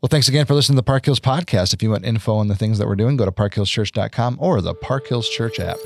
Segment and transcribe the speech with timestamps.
[0.00, 1.74] Well, thanks again for listening to the Park Hills podcast.
[1.74, 4.74] If you want info on the things that we're doing, go to parkhillschurch.com or the
[4.74, 5.76] Park Hills Church app.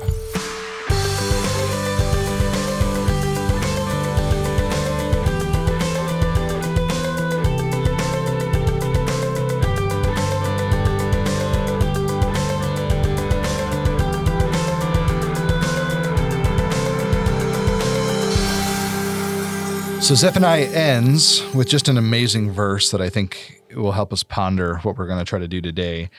[20.03, 24.79] So Zephaniah ends with just an amazing verse that I think will help us ponder
[24.79, 26.09] what we're going to try to do today.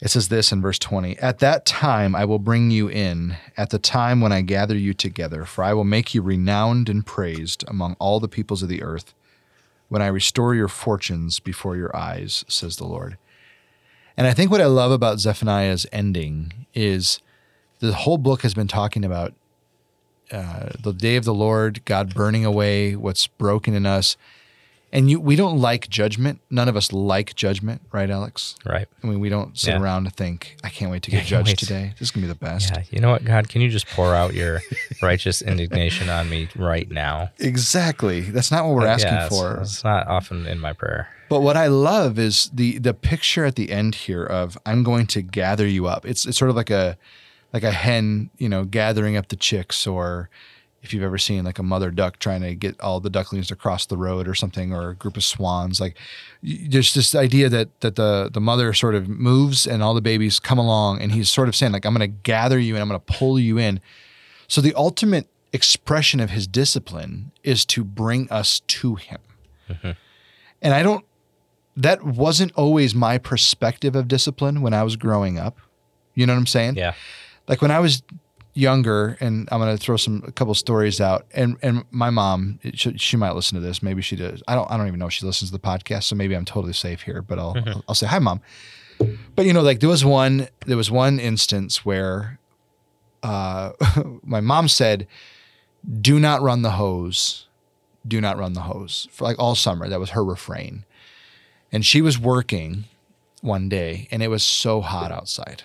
[0.00, 3.70] It says this in verse 20 At that time I will bring you in, at
[3.70, 7.64] the time when I gather you together, for I will make you renowned and praised
[7.66, 9.14] among all the peoples of the earth,
[9.88, 13.18] when I restore your fortunes before your eyes, says the Lord.
[14.16, 17.18] And I think what I love about Zephaniah's ending is
[17.80, 19.34] the whole book has been talking about
[20.32, 24.16] uh, the day of the Lord, God burning away what's broken in us.
[24.90, 26.40] And you, we don't like judgment.
[26.48, 28.54] None of us like judgment, right, Alex?
[28.64, 28.88] Right.
[29.02, 29.82] I mean, we don't sit Yeah.
[29.82, 31.58] around and think, "I can't wait to get judged wait.
[31.58, 31.92] today.
[31.98, 32.82] This is gonna be the best." Yeah.
[32.90, 33.50] You know what, God?
[33.50, 34.62] Can you just pour out your
[35.02, 37.28] righteous indignation on me right now?
[37.38, 38.22] Exactly.
[38.22, 39.60] That's not what we're asking Yeah, it's- for.
[39.60, 41.08] It's not often in my prayer.
[41.28, 45.06] But what I love is the the picture at the end here of I'm going
[45.08, 46.06] to gather you up.
[46.06, 46.96] It's it's sort of like a
[47.52, 50.28] like a hen, you know, gathering up the chicks, or
[50.82, 53.56] if you've ever seen like a mother duck trying to get all the ducklings to
[53.56, 55.80] cross the road or something, or a group of swans.
[55.80, 55.96] Like
[56.42, 60.38] there's this idea that that the the mother sort of moves and all the babies
[60.38, 62.88] come along, and he's sort of saying like I'm going to gather you and I'm
[62.88, 63.80] going to pull you in.
[64.46, 69.20] So the ultimate expression of his discipline is to bring us to him.
[69.68, 69.90] Mm-hmm.
[70.60, 71.04] And I don't
[71.76, 75.58] that wasn't always my perspective of discipline when I was growing up.
[76.14, 76.74] You know what I'm saying?
[76.74, 76.94] Yeah.
[77.48, 78.02] Like when I was
[78.58, 81.26] younger, and I'm going to throw some a couple stories out.
[81.32, 83.82] And and my mom, she, she might listen to this.
[83.82, 84.42] Maybe she does.
[84.48, 84.70] I don't.
[84.70, 86.04] I don't even know if she listens to the podcast.
[86.04, 87.22] So maybe I'm totally safe here.
[87.22, 88.40] But I'll I'll, I'll say hi, mom.
[89.36, 92.38] But you know, like there was one there was one instance where
[93.22, 93.72] uh,
[94.22, 95.06] my mom said,
[96.00, 97.44] "Do not run the hose."
[98.06, 99.86] Do not run the hose for like all summer.
[99.86, 100.86] That was her refrain.
[101.70, 102.84] And she was working
[103.42, 105.64] one day and it was so hot outside.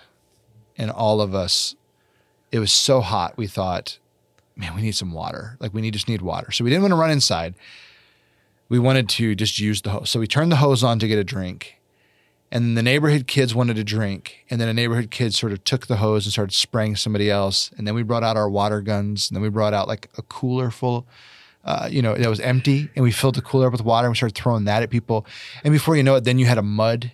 [0.78, 1.76] And all of us,
[2.52, 4.00] it was so hot, we thought,
[4.56, 5.58] man, we need some water.
[5.60, 6.52] Like we need just need water.
[6.52, 7.56] So we didn't want to run inside.
[8.70, 10.10] We wanted to just use the hose.
[10.10, 11.80] So we turned the hose on to get a drink.
[12.52, 14.46] And the neighborhood kids wanted to drink.
[14.50, 17.72] And then a neighborhood kid sort of took the hose and started spraying somebody else.
[17.78, 19.30] And then we brought out our water guns.
[19.30, 21.08] And then we brought out like a cooler full
[21.66, 24.12] uh, you know, that was empty, and we filled the cooler up with water and
[24.12, 25.26] we started throwing that at people.
[25.64, 27.12] And before you know it, then you had a mud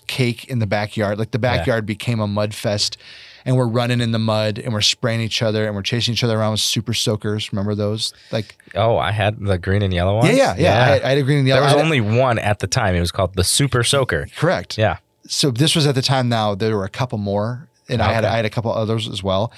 [0.00, 1.18] cake in the backyard.
[1.18, 2.96] Like the backyard became a mud fest,
[3.44, 6.24] and we're running in the mud and we're spraying each other and we're chasing each
[6.24, 7.52] other around with super soakers.
[7.52, 8.12] Remember those?
[8.32, 10.26] Like, Oh, I had the green and yellow one.
[10.26, 10.92] yeah, yeah, yeah.
[11.04, 11.60] I, I had a green and yellow.
[11.60, 12.94] there was had- only one at the time.
[12.94, 14.26] It was called the Super Soaker.
[14.36, 14.76] correct.
[14.78, 14.98] Yeah.
[15.26, 18.24] so this was at the time now there were a couple more and I had
[18.24, 19.52] I had a couple others as well.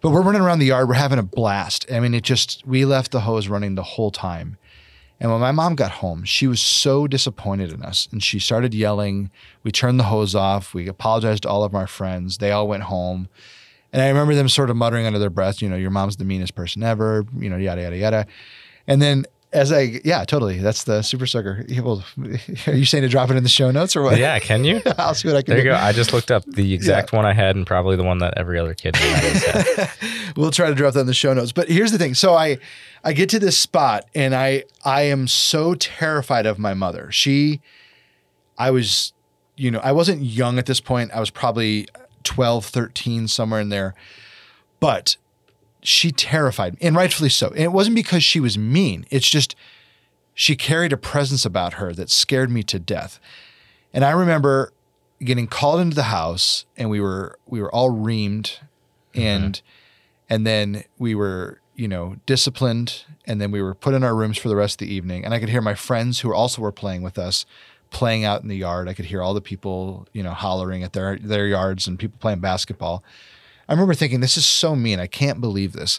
[0.00, 1.86] But we're running around the yard, we're having a blast.
[1.92, 4.56] I mean, it just we left the hose running the whole time.
[5.22, 8.74] And when my mom got home, she was so disappointed in us and she started
[8.74, 9.30] yelling.
[9.62, 10.74] We turned the hose off.
[10.74, 12.38] We apologized to all of our friends.
[12.38, 13.28] They all went home.
[13.92, 16.24] And I remember them sort of muttering under their breath, you know, your mom's the
[16.24, 18.26] meanest person ever, you know, yada, yada, yada.
[18.88, 20.58] And then as I, yeah, totally.
[20.58, 21.64] That's the super soaker.
[21.82, 22.04] Well,
[22.66, 24.18] are you saying to drop it in the show notes or what?
[24.18, 24.80] Yeah, can you?
[24.98, 25.70] I'll see what I can There you do.
[25.70, 25.76] go.
[25.76, 28.58] I just looked up the exact one I had and probably the one that every
[28.58, 29.98] other kid in the 90s
[30.30, 30.36] had.
[30.36, 31.52] we'll try to drop that in the show notes.
[31.52, 32.14] But here's the thing.
[32.14, 32.58] So I
[33.04, 37.10] I get to this spot and I I am so terrified of my mother.
[37.12, 37.60] She
[38.58, 39.12] I was,
[39.56, 41.10] you know, I wasn't young at this point.
[41.12, 41.88] I was probably
[42.24, 43.94] 12, 13, somewhere in there.
[44.78, 45.16] But
[45.82, 47.48] she terrified me, and rightfully so.
[47.48, 49.06] And it wasn't because she was mean.
[49.10, 49.54] It's just
[50.34, 53.20] she carried a presence about her that scared me to death.
[53.92, 54.72] And I remember
[55.22, 58.58] getting called into the house and we were we were all reamed
[59.14, 59.20] mm-hmm.
[59.20, 59.62] and
[60.28, 64.36] and then we were you know disciplined and then we were put in our rooms
[64.36, 66.72] for the rest of the evening and i could hear my friends who also were
[66.72, 67.46] playing with us
[67.90, 70.92] playing out in the yard i could hear all the people you know hollering at
[70.92, 73.04] their their yards and people playing basketball
[73.72, 75.00] i remember thinking this is so mean.
[75.00, 75.98] I can't believe this.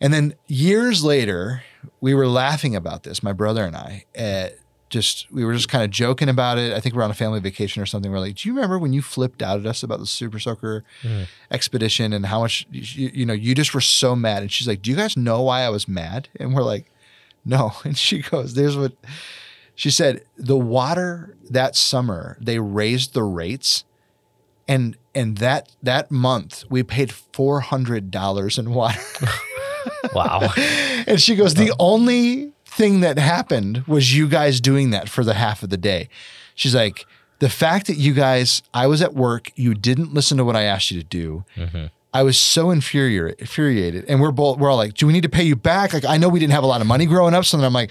[0.00, 1.62] And then years later
[2.00, 4.58] we were laughing about this my brother and i at
[4.88, 6.72] just we were just kind of joking about it.
[6.72, 8.10] I think we we're on a family vacation or something.
[8.12, 10.84] We're like do you remember when you flipped out at us about the super soaker
[11.02, 11.26] mm.
[11.52, 14.42] expedition and how much you, you know you just were so mad?
[14.42, 16.28] And she's like do you guys know why i was mad?
[16.38, 16.90] And we're like
[17.44, 17.72] no.
[17.84, 18.92] And she goes there's what
[19.76, 23.84] she said the water that summer they raised the rates
[24.72, 29.00] and and that that month we paid $400 in water
[30.14, 30.52] Wow.
[31.06, 35.34] and she goes the only thing that happened was you guys doing that for the
[35.34, 36.08] half of the day.
[36.54, 37.06] She's like,
[37.38, 40.62] the fact that you guys, I was at work, you didn't listen to what I
[40.62, 41.44] asked you to do.
[41.56, 41.86] Mm-hmm.
[42.14, 44.04] I was so infuriated, infuriated.
[44.06, 45.92] And we're both, we're all like, do we need to pay you back?
[45.92, 47.44] Like, I know we didn't have a lot of money growing up.
[47.44, 47.90] So then I'm like,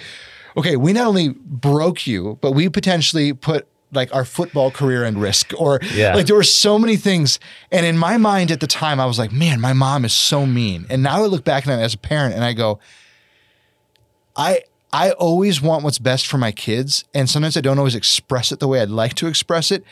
[0.55, 5.21] okay, we not only broke you, but we potentially put like our football career and
[5.21, 6.15] risk or Yeah.
[6.15, 7.39] like there were so many things.
[7.71, 10.45] And in my mind at the time, I was like, man, my mom is so
[10.45, 10.85] mean.
[10.89, 12.79] And now I look back at it as a parent and I go,
[14.35, 14.61] I
[14.93, 18.59] I always want what's best for my kids, and sometimes I don't always express it
[18.59, 19.83] the way I'd like to express it.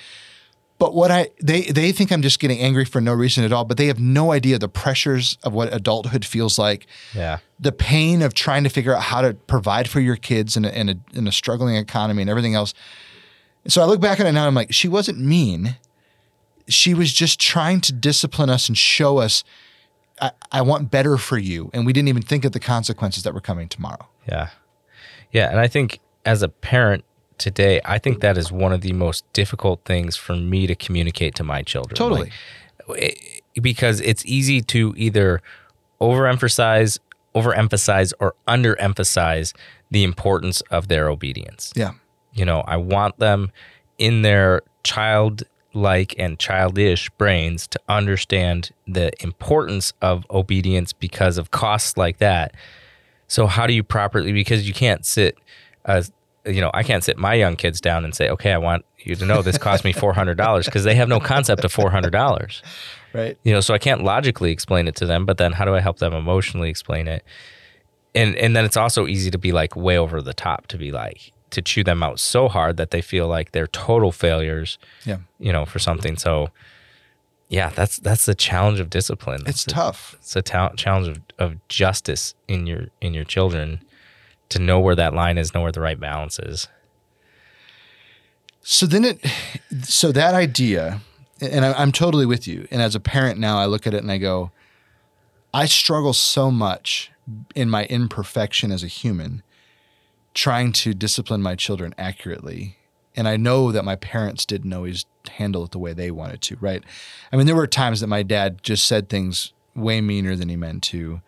[0.78, 3.66] But what I they they think I'm just getting angry for no reason at all,
[3.66, 7.40] but they have no idea the pressures of what adulthood feels like, Yeah.
[7.60, 10.70] the pain of trying to figure out how to provide for your kids in a,
[10.70, 12.74] in a, in a struggling economy and everything else.
[13.68, 15.78] So I look back at it now, I'm like, she wasn't mean.
[16.68, 19.44] She was just trying to discipline us and show us,
[20.22, 21.70] I, I want better for you.
[21.74, 24.08] And we didn't even think of the consequences that were coming tomorrow.
[24.28, 24.50] Yeah.
[25.32, 25.50] Yeah.
[25.50, 27.04] And I think as a parent
[27.38, 31.36] today, I think that is one of the most difficult things for me to communicate
[31.36, 31.96] to my children.
[31.96, 32.32] Totally.
[32.88, 35.42] Like, it- because it's easy to either
[36.00, 36.98] overemphasize,
[37.36, 39.54] overemphasize, or underemphasize
[39.92, 41.74] the importance of their obedience.
[41.76, 41.92] Yeah.
[42.40, 43.52] You know, I want them
[43.98, 51.98] in their childlike and childish brains to understand the importance of obedience because of costs
[51.98, 52.56] like that.
[53.28, 55.38] So how do you properly because you can't sit
[55.86, 56.02] uh
[56.46, 59.14] you know, I can't sit my young kids down and say, "Okay, I want you
[59.16, 62.62] to know this cost me $400" because they have no concept of $400
[63.14, 63.38] Right.
[63.44, 65.80] you know so i can't logically explain it to them but then how do i
[65.80, 67.24] help them emotionally explain it
[68.14, 70.92] and and then it's also easy to be like way over the top to be
[70.92, 75.18] like to chew them out so hard that they feel like they're total failures Yeah.
[75.40, 76.50] you know for something so
[77.50, 80.16] yeah that's that's the challenge of discipline It's That's the- tough.
[80.20, 83.82] it's a ta- challenge of, of justice in your in your children
[84.50, 86.68] to know where that line is know where the right balance is
[88.62, 89.26] So then it,
[89.84, 91.02] so that idea,
[91.42, 92.68] and I, I'm totally with you.
[92.72, 94.52] And as a parent now, I look at it and I go,
[95.54, 97.10] I struggle so much
[97.56, 99.42] in my imperfection as a human,
[100.34, 102.78] trying to discipline my children accurately.
[103.16, 106.58] And I know that my parents didn't always handle it the way they wanted to,
[106.62, 106.84] right?
[107.32, 110.56] I mean, there were times that my dad just said things way meaner than he
[110.56, 111.22] meant to.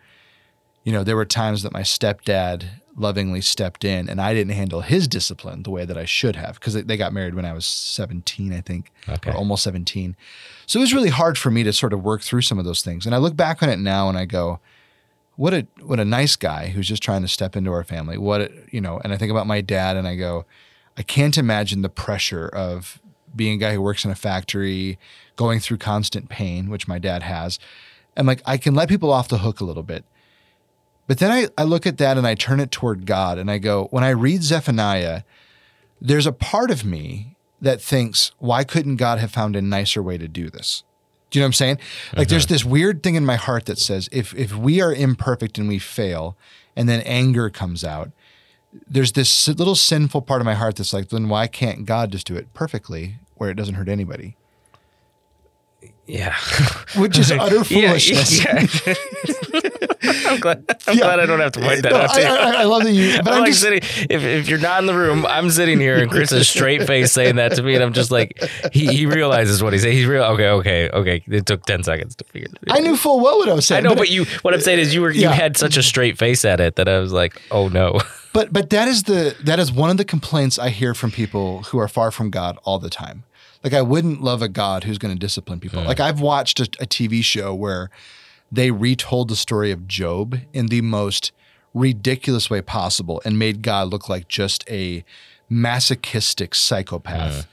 [0.84, 2.64] You know, there were times that my stepdad
[2.96, 6.54] lovingly stepped in and I didn't handle his discipline the way that I should have
[6.54, 9.30] because they got married when I was 17, I think, Okay.
[9.30, 10.14] or almost 17.
[10.66, 12.82] So it was really hard for me to sort of work through some of those
[12.82, 13.06] things.
[13.06, 14.60] And I look back on it now and I go,
[15.42, 18.16] what a what a nice guy who's just trying to step into our family.
[18.16, 20.46] What a, you know, and I think about my dad and I go,
[20.96, 23.00] I can't imagine the pressure of
[23.34, 25.00] being a guy who works in a factory,
[25.34, 27.58] going through constant pain, which my dad has.
[28.16, 30.04] And like I can let people off the hook a little bit.
[31.08, 33.58] But then I, I look at that and I turn it toward God and I
[33.58, 35.22] go, when I read Zephaniah,
[36.00, 40.18] there's a part of me that thinks, why couldn't God have found a nicer way
[40.18, 40.84] to do this?
[41.32, 41.78] Do you know what I'm saying?
[42.14, 42.54] Like there's uh-huh.
[42.54, 45.78] this weird thing in my heart that says if if we are imperfect and we
[45.78, 46.36] fail
[46.76, 48.10] and then anger comes out,
[48.86, 52.26] there's this little sinful part of my heart that's like, then why can't God just
[52.26, 54.36] do it perfectly where it doesn't hurt anybody?
[56.06, 56.34] Yeah
[56.96, 58.44] Which is utter Yeah, foolishness.
[58.44, 58.66] yeah.
[60.30, 61.04] i'm glad i'm Yeah.
[61.04, 62.26] glad i don't have to point that No, out to I, you
[62.58, 63.78] I, I love that you, but I'm, I'm, like just, sitting.
[64.10, 67.12] If, if you're not in the room, I'm sitting here, and Chris is straight face
[67.12, 68.38] saying that to me, and I'm just like,
[68.72, 69.96] he, he realizes what he's saying.
[69.96, 70.24] He's real.
[70.24, 71.22] Okay, okay, okay.
[71.28, 72.48] It took ten seconds to figure.
[72.62, 72.76] it out.
[72.76, 73.86] I knew full well what I was saying.
[73.86, 74.24] I know, but you.
[74.42, 76.88] What I'm saying is, you were you had such a straight face at it that
[76.88, 78.00] I was like, oh no.
[78.32, 81.62] But but that is the that is one of the complaints I hear from people
[81.64, 83.24] who are far from God all the time.
[83.62, 85.82] Like I wouldn't love a God who's going to discipline people.
[85.82, 87.90] Like I've watched a, a TV show where
[88.50, 91.32] they retold the story of Job in the most
[91.74, 95.04] ridiculous way possible and made God look like just a
[95.48, 97.46] masochistic psychopath.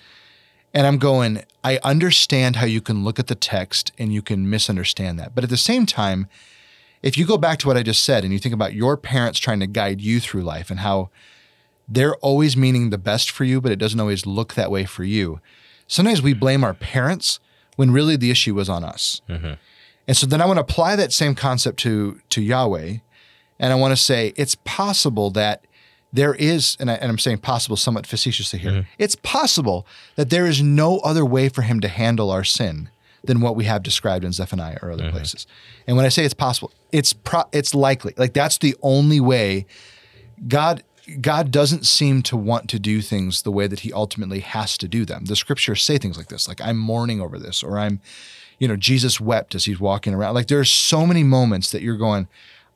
[0.73, 4.49] And I'm going, I understand how you can look at the text and you can
[4.49, 5.33] misunderstand that.
[5.35, 6.27] But at the same time,
[7.01, 9.39] if you go back to what I just said and you think about your parents
[9.39, 11.09] trying to guide you through life and how
[11.87, 15.03] they're always meaning the best for you, but it doesn't always look that way for
[15.03, 15.39] you.
[15.89, 17.41] Sometimes we blame our parents
[17.75, 19.21] when really the issue was on us.
[19.27, 19.53] Mm-hmm.
[20.07, 22.99] And so then I want to apply that same concept to to Yahweh,
[23.59, 25.65] and I want to say it's possible that
[26.11, 28.71] there is, and, I, and I'm saying possible somewhat facetiously here.
[28.71, 28.89] Mm-hmm.
[28.97, 32.89] It's possible that there is no other way for him to handle our sin
[33.23, 35.11] than what we have described in Zephaniah or other mm-hmm.
[35.11, 35.45] places.
[35.85, 38.13] And when I say it's possible, it's pro- it's likely.
[38.17, 39.67] Like that's the only way
[40.47, 40.83] God
[41.21, 44.87] God doesn't seem to want to do things the way that he ultimately has to
[44.87, 45.25] do them.
[45.25, 48.01] The scriptures say things like this, like I'm mourning over this, or I'm,
[48.59, 50.33] you know, Jesus wept as he's walking around.
[50.35, 52.27] Like there's so many moments that you're going,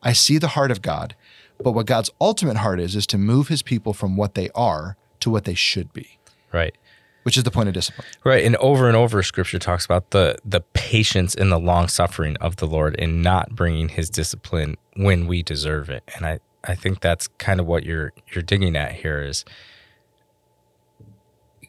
[0.02, 1.16] I see the heart of God,
[1.64, 4.98] But what God's ultimate heart is, is to move his people from what they are
[5.22, 6.18] to what they should be,
[6.52, 6.76] Right.
[7.24, 8.08] which is the point of discipline.
[8.26, 8.44] Right.
[8.44, 12.58] And over and over scripture talks about the the patience and the long suffering of
[12.58, 16.04] the Lord in not bringing his discipline when we deserve it.
[16.16, 19.44] And I I think that's kind of what you're you're digging at here is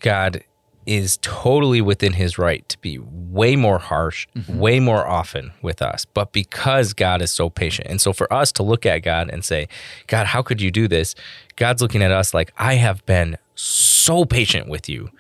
[0.01, 0.45] God
[0.87, 4.59] is totally within his right to be way more harsh, mm-hmm.
[4.59, 6.05] way more often with us.
[6.05, 7.89] But because God is so patient.
[7.89, 9.69] And so for us to look at God and say,
[10.07, 11.15] God, how could you do this?
[11.57, 15.11] God's looking at us like, I have been so patient with you.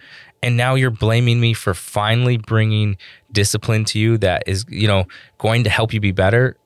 [0.42, 2.98] And now you're blaming me for finally bringing
[3.32, 5.06] discipline to you that is, you know,
[5.38, 6.58] going to help you be better.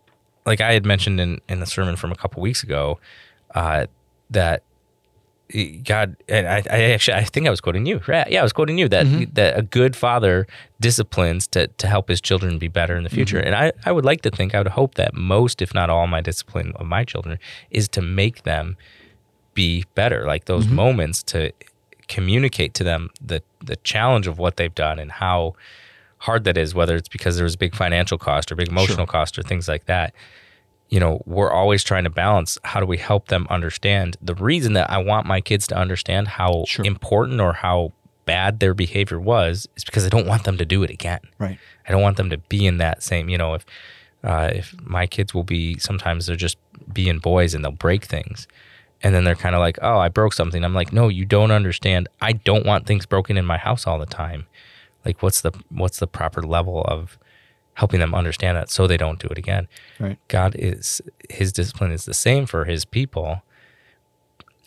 [0.49, 2.99] Like I had mentioned in, in the sermon from a couple weeks ago,
[3.55, 3.87] uh,
[4.31, 4.63] that
[5.53, 8.01] eh, God, and I, I actually, I think I was quoting you.
[8.07, 8.31] Right?
[8.31, 9.33] Yeah, I was quoting you that mm-hmm.
[9.35, 10.47] that a good father
[10.81, 13.17] disciplines to to help his children be better in the mm-hmm.
[13.17, 13.39] future.
[13.39, 16.07] And I, I would like to think, I would hope that most, if not all,
[16.07, 17.39] my discipline of my children
[17.71, 18.77] is to make them
[19.55, 20.25] be better.
[20.25, 20.77] Like those mm-hmm.
[20.77, 21.53] moments to
[22.09, 25.55] communicate to them the the challenge of what they've done and how
[26.19, 29.07] hard that is, whether it's because there was a big financial cost or big emotional
[29.07, 30.15] cost or things like that
[30.89, 34.73] you know, we're always trying to balance how do we help them understand the reason
[34.73, 36.85] that I want my kids to understand how Sure.
[36.85, 37.93] important or how
[38.25, 41.21] bad their behavior was is because I don't want them to do it again.
[41.39, 41.59] Right.
[41.87, 43.67] I don't want them to be in that same, you know, if
[44.25, 46.59] uh, if my kids will be sometimes they're just
[46.93, 48.49] being boys and they'll break things.
[49.01, 51.53] And then they're kind of like, "Oh, I broke something." I'm like, "No, you don't
[51.53, 52.09] understand.
[52.21, 54.47] I don't want things broken in my house all the time."
[55.09, 57.19] Like what's the what's the proper level of
[57.75, 59.67] helping them understand that so they don't do it again?
[59.99, 60.19] Right.
[60.29, 61.01] God is
[61.31, 63.43] his discipline is the same for his people,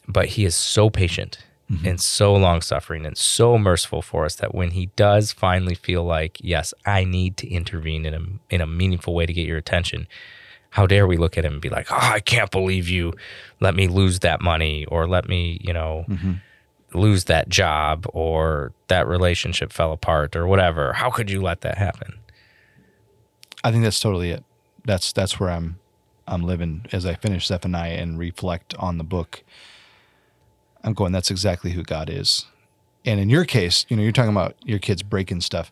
[0.07, 1.85] but he is so patient mm-hmm.
[1.85, 6.03] and so long suffering and so merciful for us that when he does finally feel
[6.03, 9.57] like, yes, I need to intervene in a in a meaningful way to get your
[9.57, 10.07] attention,
[10.71, 13.13] how dare we look at him and be like, Oh, I can't believe you
[13.59, 16.33] let me lose that money or let me, you know, mm-hmm.
[16.93, 20.93] Lose that job or that relationship fell apart or whatever.
[20.93, 22.19] How could you let that happen?
[23.63, 24.43] I think that's totally it.
[24.85, 25.79] That's that's where I'm
[26.27, 29.43] I'm living as I finish Zephaniah and reflect on the book.
[30.83, 32.45] I'm going, that's exactly who God is.
[33.05, 35.71] And in your case, you know, you're talking about your kids breaking stuff.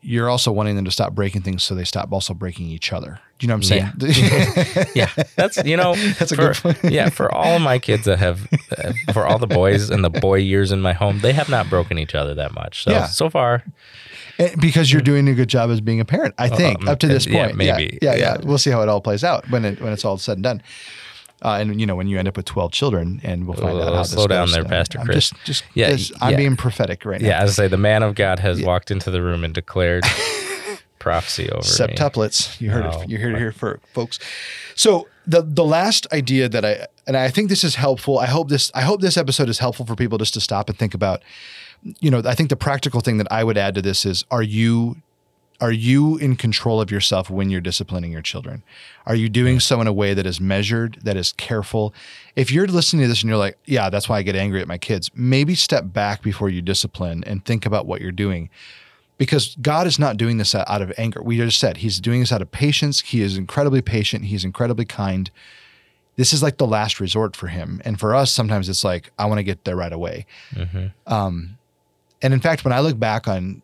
[0.00, 3.20] You're also wanting them to stop breaking things so they stop also breaking each other.
[3.38, 4.88] Do you know what I'm saying?
[4.94, 6.92] yeah, that's you know That's a for, good point.
[6.92, 10.10] yeah, for all of my kids that have, uh, for all the boys and the
[10.10, 12.84] boy years in my home, they have not broken each other that much.
[12.84, 13.06] So Yeah.
[13.06, 13.62] so far,
[14.38, 16.98] And because you're doing a good job as being a parent, I think, um, up
[17.00, 17.56] to this yeah, point.
[17.56, 17.98] maybe.
[18.02, 18.36] Yeah, yeah, Yeah.
[18.42, 20.62] We'll see how it all plays out when it when it's all said and done.
[21.42, 23.88] Uh, and you know, when you end up with twelve children, and we'll find out
[23.88, 25.30] Oh, how this slow down there, Uh, Pastor I'm Chris.
[25.30, 27.28] Just, just, Yeah, just- I'm being prophetic right now.
[27.28, 30.04] yeah, as I say, the man of God has walked into the room and declared
[30.98, 31.62] prophecy over me.
[31.62, 32.60] septuplets.
[32.60, 33.08] You heard Oh, it.
[33.08, 34.18] You heard it here, for folks.
[34.74, 38.18] So the the last idea that I and I think this is helpful.
[38.18, 40.76] I hope this I hope this episode is helpful for people just to stop and
[40.78, 41.22] think about.
[42.00, 44.42] You know, I think the practical thing that I would add to this is: Are
[44.42, 44.96] you
[45.60, 48.62] are you in control of yourself when you're disciplining your children?
[49.06, 51.92] Are you doing so in a way that is measured, that is careful?
[52.36, 54.68] If you're listening to this and you're like, yeah, that's why I get angry at
[54.68, 58.50] my kids, maybe step back before you discipline and think about what you're doing
[59.18, 61.20] because God is not doing this out of anger.
[61.20, 63.00] We just said he's doing this out of patience.
[63.00, 64.26] He is incredibly patient.
[64.26, 65.28] He's incredibly kind.
[66.14, 67.82] This is like the last resort for him.
[67.84, 70.24] And for us, sometimes it's like, I want to get there right away.
[71.06, 71.58] Um,
[72.22, 73.62] and in fact, when I look back on,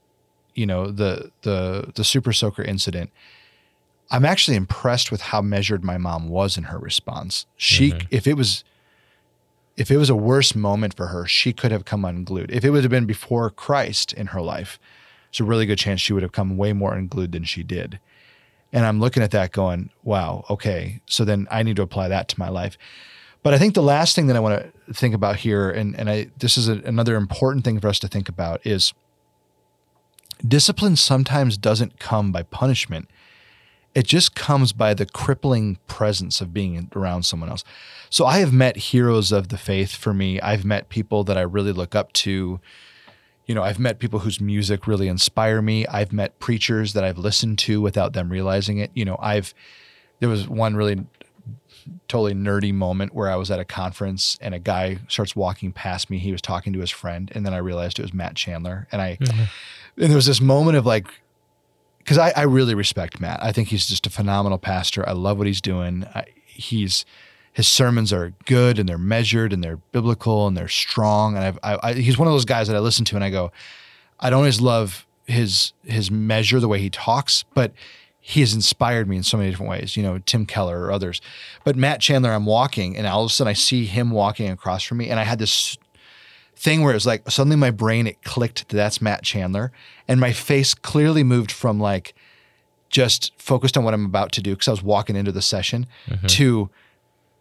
[0.54, 3.10] you know, the the the super soaker incident,
[4.10, 7.46] I'm actually impressed with how measured my mom was in her response.
[7.56, 8.06] She, mm-hmm.
[8.10, 8.64] if it was,
[9.76, 12.50] if it was a worse moment for her, she could have come unglued.
[12.50, 14.78] If it would have been before Christ in her life,
[15.30, 17.98] there's a really good chance she would have come way more unglued than she did.
[18.72, 21.00] And I'm looking at that going, wow, okay.
[21.06, 22.76] So then I need to apply that to my life.
[23.42, 26.08] But I think the last thing that I want to think about here, and, and
[26.08, 28.94] I this is a, another important thing for us to think about, is
[30.46, 33.08] discipline sometimes doesn't come by punishment.
[33.94, 37.64] It just comes by the crippling presence of being around someone else.
[38.10, 40.40] So I have met heroes of the faith for me.
[40.40, 42.60] I've met people that I really look up to.
[43.46, 45.86] You know, I've met people whose music really inspire me.
[45.86, 48.90] I've met preachers that I've listened to without them realizing it.
[48.94, 49.54] You know, I've
[50.20, 51.04] there was one really
[52.08, 56.10] totally nerdy moment where I was at a conference and a guy starts walking past
[56.10, 56.18] me.
[56.18, 58.86] He was talking to his friend, and then I realized it was Matt Chandler.
[58.92, 59.42] And I mm-hmm.
[60.02, 61.06] and there was this moment of like
[61.98, 63.42] because I, I really respect Matt.
[63.42, 65.08] I think he's just a phenomenal pastor.
[65.08, 66.04] I love what he's doing.
[66.14, 67.04] I, he's
[67.54, 71.36] his sermons are good and they're measured and they're biblical and they're strong.
[71.36, 73.30] And I've, I, I, he's one of those guys that I listen to and I
[73.30, 73.52] go,
[74.18, 77.72] I don't always love his his measure the way he talks, but
[78.26, 81.20] he has inspired me in so many different ways, you know, Tim Keller or others.
[81.62, 84.82] But Matt Chandler, I'm walking and all of a sudden I see him walking across
[84.82, 85.10] from me.
[85.10, 85.76] And I had this
[86.56, 89.72] thing where it was like suddenly my brain, it clicked that that's Matt Chandler.
[90.08, 92.14] And my face clearly moved from like
[92.88, 95.86] just focused on what I'm about to do because I was walking into the session
[96.08, 96.26] mm-hmm.
[96.26, 96.70] to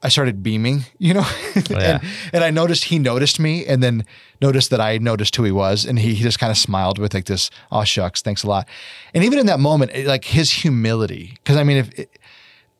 [0.05, 1.99] I started beaming, you know, oh, Yeah.
[2.01, 4.05] and, and I noticed he noticed me and then
[4.41, 5.85] noticed that I noticed who he was.
[5.85, 8.67] And he, he just kind of smiled with like this, oh shucks, thanks a lot.
[9.13, 12.19] And even in that moment, it- like his humility, because I mean, if it,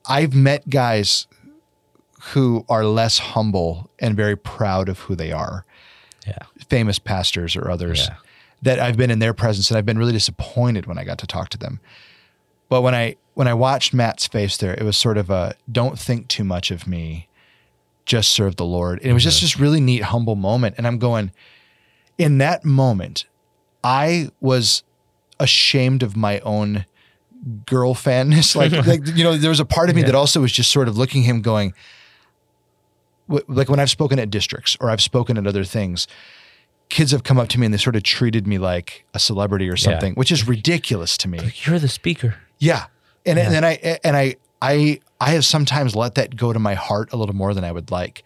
[0.06, 1.28] I've met guys
[2.34, 5.66] who are less humble and very proud of who they are,
[6.28, 6.38] Yeah.
[6.70, 8.16] famous pastors or others Yeah.
[8.64, 11.28] that I've been in their presence and I've been really disappointed when I got to
[11.28, 11.80] talk to them.
[12.74, 16.00] But when I when I watched Matt's face there, it was sort of a don't
[16.00, 17.28] think too much of me,
[18.04, 19.00] just serve the Lord.
[19.02, 19.46] And it was just mm-hmm.
[19.46, 20.74] this really neat, humble moment.
[20.80, 21.32] And I'm going,
[22.18, 23.26] in that moment,
[23.84, 24.82] I was
[25.40, 26.88] ashamed of my own
[27.68, 28.56] girl fanness.
[28.56, 30.08] Like, like you know, there was a part of me Yeah.
[30.08, 31.76] that also was just sort of looking at him going,
[33.28, 36.08] like when I've spoken at districts or I've spoken at other things,
[36.90, 39.70] kids have come up to me and they sort of treated me like a celebrity
[39.70, 41.38] or something, which is ridiculous to me.
[41.38, 42.38] Like, You're the speaker.
[42.64, 42.86] Yeah.
[43.26, 43.46] And Yeah.
[43.46, 47.12] and then I and I I I have sometimes let that go to my heart
[47.14, 48.24] a little more than I would like.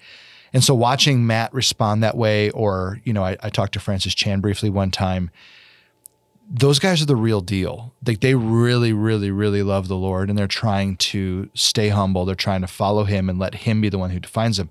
[0.53, 4.15] And so watching Matt respond that way, or you know, I, I talked to Francis
[4.15, 5.29] Chan briefly one time.
[6.49, 7.93] Those guys are the real deal.
[8.05, 12.23] Like they really, really, really love the Lord and they're trying to stay humble.
[12.23, 14.69] They're trying to follow him and let him be the one who defines them.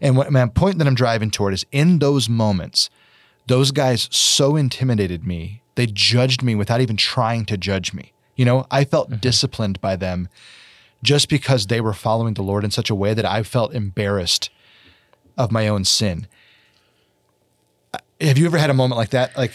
[0.00, 2.88] And what my point that I'm driving toward is in those moments,
[3.48, 5.60] those guys so intimidated me.
[5.74, 8.12] They judged me without even trying to judge me.
[8.38, 10.28] You know, I felt disciplined by them
[11.02, 14.48] just because they were following the Lord in such a way that I felt embarrassed
[15.36, 16.26] of my own sin.
[18.20, 19.36] Have you ever had a moment like that?
[19.36, 19.52] Like,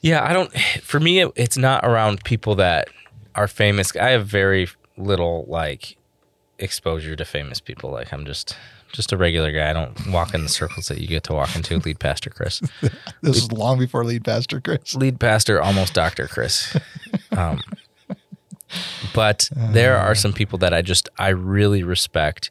[0.00, 0.52] Yeah, I don't.
[0.82, 2.88] For me, it, it's not around people that
[3.34, 3.94] are famous.
[3.96, 5.96] I have very little like
[6.58, 7.90] exposure to famous people.
[7.90, 8.56] Like I'm just
[8.92, 9.70] just a regular guy.
[9.70, 11.78] I don't walk in the circles that you get to walk into.
[11.78, 12.60] Lead pastor Chris,
[13.22, 14.94] this is long before lead pastor Chris.
[14.94, 16.76] lead pastor, almost Doctor Chris.
[17.36, 17.60] Um,
[19.14, 22.50] but there are some people that I just I really respect,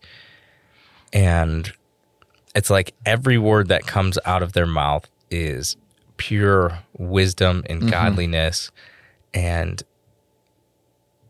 [1.11, 1.71] and
[2.55, 5.77] it's like every word that comes out of their mouth is
[6.17, 7.89] pure wisdom and mm-hmm.
[7.89, 8.71] godliness
[9.33, 9.83] and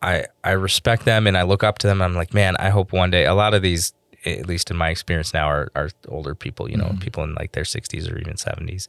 [0.01, 2.01] I I respect them and I look up to them.
[2.01, 3.93] I'm like, man, I hope one day a lot of these,
[4.25, 6.99] at least in my experience now, are, are older people, you know, mm-hmm.
[6.99, 8.87] people in like their 60s or even 70s.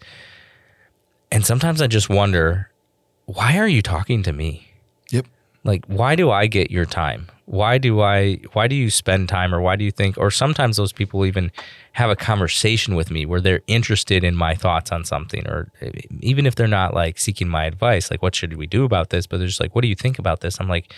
[1.30, 2.70] And sometimes I just wonder,
[3.26, 4.73] why are you talking to me?
[5.64, 7.28] Like, why do I get your time?
[7.46, 10.76] Why do I, why do you spend time or why do you think, or sometimes
[10.76, 11.50] those people even
[11.92, 15.90] have a conversation with me where they're interested in my thoughts on something, or eh,
[16.20, 19.26] even if they're not like seeking my advice, like, what should we do about this?
[19.26, 20.60] But they're just like, what do you think about this?
[20.60, 20.92] I'm like,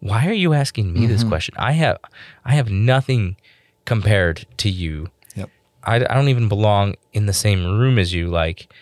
[0.00, 1.28] why are you asking me this mm-hmm.
[1.28, 1.54] question?
[1.58, 1.98] I have,
[2.44, 3.36] I have nothing
[3.84, 5.08] compared to you.
[5.36, 5.50] Yep.
[5.84, 8.28] I, I don't even belong in the same room as you.
[8.28, 8.72] Like,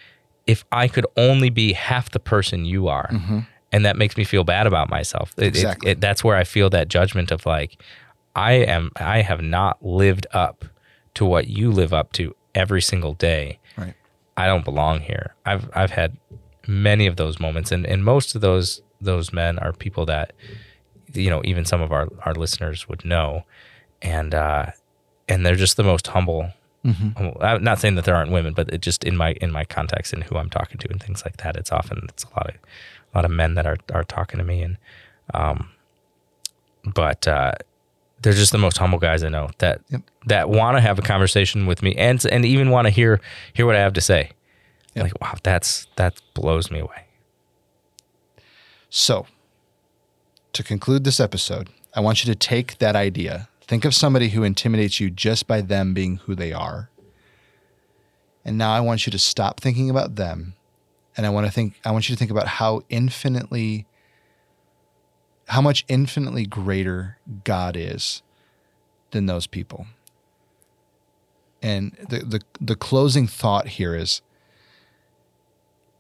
[0.46, 3.40] if I could only be half the person you are, mm-hmm.
[3.72, 5.32] And that makes me feel bad about myself.
[5.36, 5.90] It- it- Exactly.
[5.92, 7.80] it- that's where I feel that judgment of like,
[8.36, 10.64] I am, I have not lived up
[11.14, 13.58] to what you live up to every single day.
[13.76, 13.94] Right.
[14.36, 15.34] I don't belong here.
[15.44, 16.16] I've, I've had
[16.66, 20.32] many of those moments, and, and most of those those men are people that,
[21.14, 23.44] you know, even some of our, our listeners would know,
[24.02, 24.66] and uh,
[25.28, 26.50] and they're just the most humble
[27.16, 29.64] humble- I'm not saying that there aren't women, but it just in my in my
[29.64, 32.48] context and who I'm talking to and things like that, it's often it's a lot
[32.50, 32.54] of
[33.12, 34.76] a lot of men that are are talking to me and
[35.34, 35.68] um
[36.84, 37.52] but uh
[38.22, 40.02] they're just the most humble guys I know that Yep.
[40.26, 43.20] that want to have a conversation with me and and even want to hear
[43.54, 44.32] hear what I have to say.
[44.94, 45.04] Yep.
[45.04, 47.06] Like wow, that's that blows me away.
[48.90, 49.26] So,
[50.52, 53.48] to conclude this episode, I want you to take that idea.
[53.62, 56.90] Think of somebody who intimidates you just by them being who they are.
[58.44, 60.54] And now I want you to stop thinking about them
[61.20, 63.84] and I want to think I want you to think about how infinitely
[65.48, 68.22] how much infinitely greater God is
[69.10, 69.84] than those people.
[71.60, 74.22] And the the the closing thought here is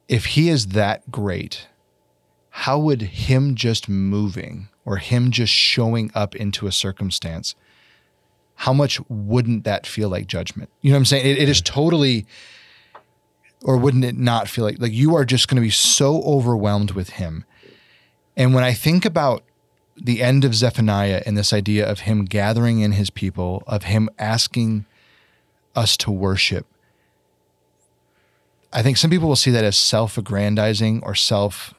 [0.08, 1.68] if he is that great,
[2.48, 7.54] how would him just moving or him just showing up into a circumstance
[8.54, 10.70] how much wouldn't that feel like judgment?
[10.80, 11.26] You know what i'm saying?
[11.26, 12.24] It, it is totally
[13.62, 16.92] or wouldn't it not feel like like you are just going to be so overwhelmed
[16.92, 17.44] with him
[18.36, 19.42] and when i think about
[19.96, 24.08] the end of zephaniah and this idea of him gathering in his people of him
[24.18, 24.84] asking
[25.74, 26.66] us to worship
[28.72, 31.74] I think some people will see that as self-aggrandizing or self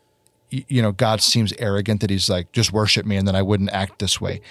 [0.52, 3.70] you know, God seems arrogant that he's like, just worship me and then I wouldn't
[3.72, 4.42] act this way.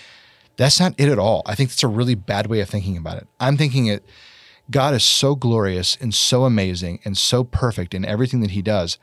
[0.56, 1.42] That's not it at all.
[1.44, 3.26] I think that's a really bad way of thinking about it.
[3.38, 4.02] I'm thinking it,
[4.70, 8.98] God is so glorious and so amazing and so perfect in everything that he does.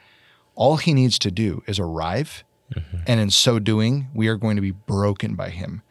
[0.56, 2.44] All he needs to do is arrive.
[2.74, 2.98] Mm-hmm.
[3.06, 5.82] And in so doing, we are going to be broken by him.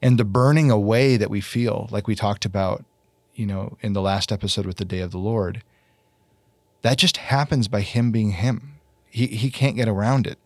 [0.00, 2.84] And the burning away that we feel, like we talked about,
[3.34, 5.62] you know, in the last episode with the day of the Lord,
[6.82, 8.80] that just happens by him being him.
[9.08, 10.38] He, he can't get around it.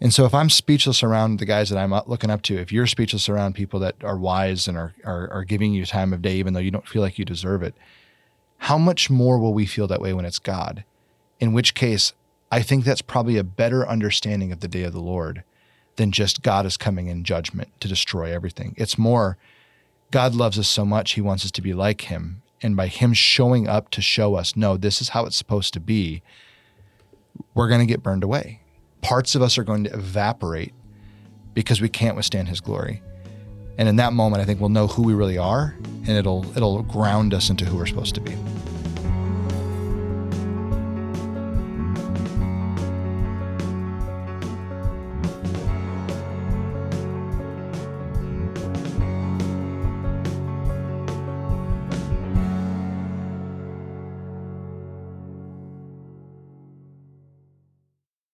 [0.00, 2.72] And so if I'm speechless around the guys that I'm uh, looking up to, if
[2.72, 6.20] you're speechless around people that are wise and are, are, are giving you time of
[6.20, 7.74] day, even though you don't feel like you deserve it,
[8.58, 10.84] how much more will we feel that way when it's God?
[11.40, 12.12] In which case,
[12.50, 15.42] I think that's probably a better understanding of the day of the Lord
[15.96, 18.74] than just God is coming in judgment to destroy everything.
[18.76, 19.36] It's more
[20.10, 22.42] God loves us so much, he wants us to be like him.
[22.62, 25.80] And by him showing up to show us, no, this is how it's supposed to
[25.80, 26.22] be,
[27.52, 28.60] we're going to get burned away.
[29.04, 30.72] Parts of us are going to evaporate
[31.52, 33.02] because we can't withstand his glory.
[33.76, 36.82] And in that moment, I think we'll know who we really are and it'll it'll
[36.84, 38.34] ground us into who we're supposed to be.